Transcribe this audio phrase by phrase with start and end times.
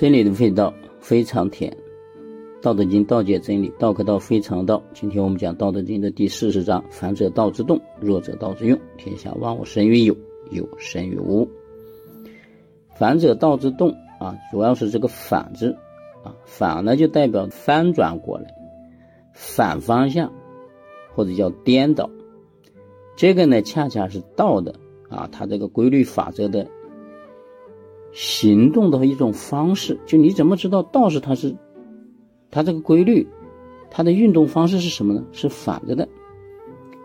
[0.00, 1.70] 真理的味道非常甜，
[2.62, 4.82] 《道德经》道解真理，道可道非常道。
[4.94, 8.80] 今天我们讲《道德经》的第四十章：反者道之动，弱者道之用。
[8.96, 10.16] 天下万物生于有，
[10.52, 11.46] 有生于无。
[12.98, 15.76] 反者道之动啊，主要是这个“反”字
[16.24, 18.54] 啊，反呢就代表翻转过来，
[19.34, 20.32] 反方向，
[21.14, 22.08] 或者叫颠倒。
[23.16, 24.76] 这个呢，恰恰是道的
[25.10, 26.66] 啊，它这个规律法则的。
[28.12, 31.54] 行动的一种方式，就你怎么知道道是它是，
[32.50, 33.26] 它这个规律，
[33.90, 35.24] 它的运动方式是什么呢？
[35.32, 36.08] 是反着的。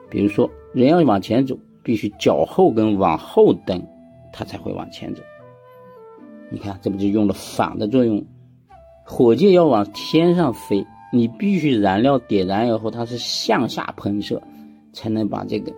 [0.10, 3.82] 比如说，人要往前走，必须脚后跟往后蹬，
[4.32, 5.22] 它才会往前走。
[6.49, 8.24] 你看，这不就用了反的作用？
[9.04, 14.41] 火箭要往天上飞，你必须燃料点燃以后，它是向下喷射，
[14.94, 15.72] 才能把这个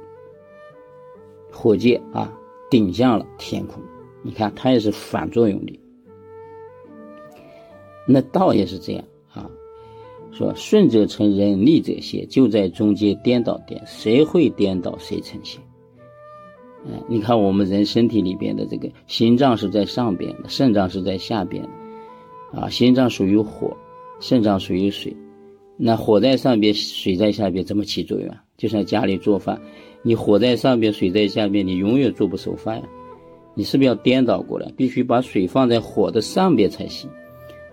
[1.52, 2.32] 火箭啊
[2.70, 3.82] 顶向了天空。
[4.24, 5.80] 你看，它也是反作用力。
[8.08, 9.04] 那道也是这样
[9.34, 9.50] 啊，
[10.32, 15.60] 说顺者成人，逆者邪，就在中间颠倒点，谁会颠倒，谁成邪。
[16.86, 23.76] 嗯，你看我们人身体里边的这个心脏是在上边的，肾脏是在下边的，啊，心脏属于火，
[24.20, 25.16] 肾脏属于水。
[25.76, 28.44] 那火在上边，水在下边，怎么起作用啊？
[28.58, 29.62] 就像家里做饭，
[30.02, 32.88] 你火在上边，水在下边，你永远做不熟饭呀。
[33.58, 34.72] 你是不是要颠倒过来？
[34.78, 37.10] 必须把水放在火的上边才行。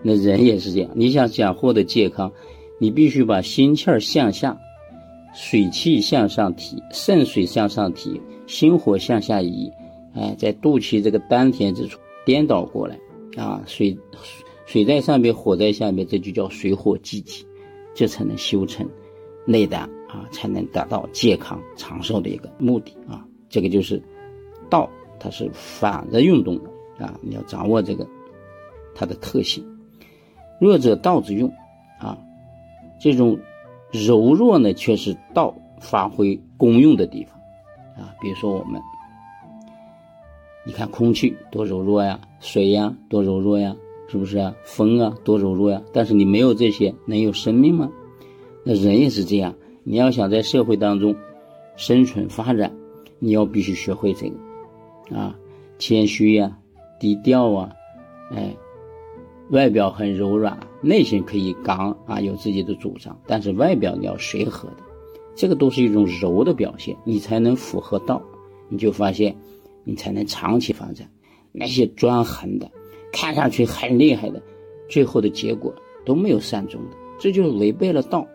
[0.01, 2.31] 那人也是这样，你想想获得健康，
[2.79, 4.57] 你必须把心气儿向下，
[5.35, 9.71] 水气向上提，肾水向上提，心火向下移。
[10.15, 12.97] 哎，在肚脐这个丹田之处颠倒过来
[13.37, 13.95] 啊，水
[14.65, 17.45] 水在上边，火在下面，这就叫水火既济，
[17.93, 18.89] 这才能修成
[19.45, 23.23] 内丹啊，才能达到健康长寿的一个目的啊。
[23.49, 24.01] 这个就是
[24.67, 24.89] 道。
[25.19, 27.19] 它是反着运动的啊！
[27.21, 28.07] 你要掌握这个
[28.93, 29.63] 它的特性。
[30.59, 31.51] 弱者道之用
[31.99, 32.17] 啊，
[32.99, 33.37] 这种
[33.91, 37.39] 柔弱呢，却是道发挥功用的地方
[37.97, 38.15] 啊。
[38.21, 38.81] 比如说我们，
[40.65, 43.75] 你看空气多柔弱呀，水呀多柔弱呀，
[44.07, 44.55] 是不是啊？
[44.63, 45.81] 风啊多柔弱呀。
[45.91, 47.91] 但是你没有这些，能有生命吗？
[48.63, 49.53] 那人也是这样，
[49.83, 51.15] 你要想在社会当中
[51.75, 52.73] 生存发展，
[53.19, 54.35] 你要必须学会这个。
[55.11, 55.35] 啊，
[55.77, 56.57] 谦虚呀，
[56.99, 57.69] 低调啊，
[58.31, 58.55] 哎，
[59.51, 64.77] 外表很柔软，内心可以刚啊，有自己的主张，但是外表你要随和的，
[65.35, 68.21] 这个都是一种柔的表现，你才能符合道，
[68.69, 69.35] 你就发现，
[69.83, 71.07] 你才能长期发展。
[71.51, 72.69] 那些专横的，
[73.11, 74.41] 看上去很厉害的，
[74.89, 75.73] 最后的结果
[76.03, 78.25] 都没有善终的，这就是违背了道。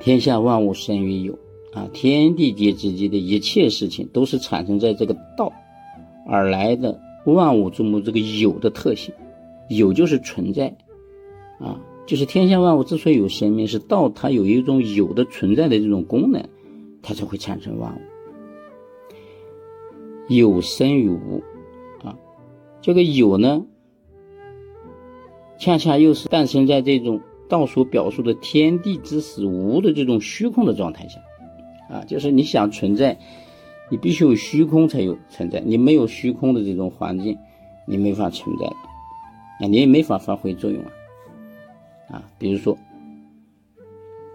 [0.00, 1.36] 天下万物生于有。
[1.74, 5.52] 啊，天地间之间的一切事情都是产生在这个道
[6.26, 9.12] 而来的万物之母这个有的特性，
[9.68, 10.74] 有就是存在，
[11.60, 16.42] 啊，就是天下万物之所以有生命，是道它有一种有的存在的这种功能，
[17.02, 17.98] 它才会产生万物。
[20.34, 21.42] 有生于无，
[22.02, 22.16] 啊，
[22.80, 23.64] 这个有呢，
[25.58, 31.20] 恰恰又是诞生在这种道所表述的天地之始无的这种虚空的状态下。
[31.88, 33.18] 啊，就是你想存在，
[33.90, 35.60] 你必须有虚空才有存在。
[35.60, 37.36] 你没有虚空的这种环境，
[37.86, 40.90] 你没法存在，啊，你也没法发挥作用啊。
[42.10, 42.76] 啊，比如说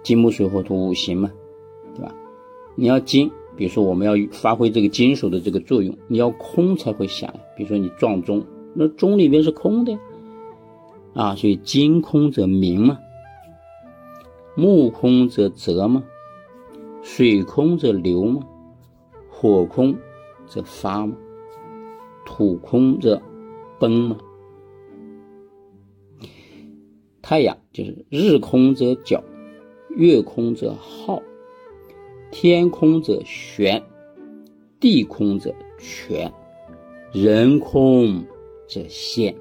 [0.04, 1.32] 金木水火土五行嘛，
[1.96, 2.14] 对吧？
[2.76, 7.32] 你要金，比如说我们要发挥这个金属的这个作用，你要空才会响。
[7.56, 8.44] 比如说你撞钟，
[8.74, 10.00] 那钟里面是空的呀，
[11.14, 12.98] 啊，所以金空则明嘛，
[14.56, 16.04] 木空则泽嘛。
[17.04, 18.42] 水空则流嘛，
[19.30, 19.94] 火空
[20.48, 21.16] 则发嘛，
[22.26, 23.22] 土空则
[23.78, 24.18] 崩嘛。
[27.22, 29.22] 太阳就是日空则皎，
[29.90, 31.22] 月空则浩，
[32.32, 33.84] 天空则玄，
[34.80, 36.32] 地空则全，
[37.12, 38.24] 人空
[38.68, 39.36] 则现。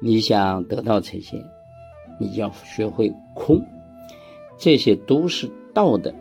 [0.00, 1.42] 你想得到这些，
[2.20, 3.60] 你要学会空，
[4.56, 6.14] 这些都是道的。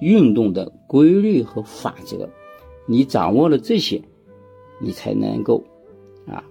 [0.00, 2.28] 运动的规律和法则，
[2.86, 4.00] 你掌握了这些，
[4.80, 5.62] 你才能够
[6.26, 6.42] 啊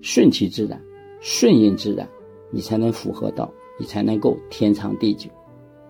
[0.00, 0.80] 顺其自然，
[1.20, 2.08] 顺应自然，
[2.50, 5.28] 你才能符合道，你才能够天长地久，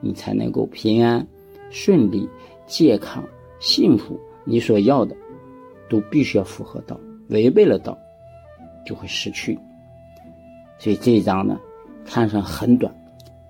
[0.00, 1.26] 你才能够平安、
[1.70, 2.28] 顺利、
[2.66, 3.22] 健康、
[3.58, 4.18] 幸福。
[4.46, 5.16] 你所要的
[5.88, 7.96] 都必须要符合道，违背了道
[8.84, 9.58] 就会失去。
[10.78, 11.58] 所以这一章呢，
[12.04, 12.94] 看上很短，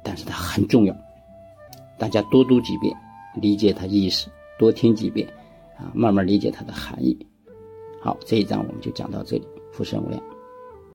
[0.03, 0.97] 但是它很重要，
[1.99, 2.95] 大家多读几遍。
[3.35, 4.29] 理解它意思，
[4.59, 5.29] 多听几遍，
[5.77, 7.17] 啊，慢慢理解它的含义。
[8.01, 9.47] 好，这一章我们就讲到这里。
[9.73, 10.23] 福生无量。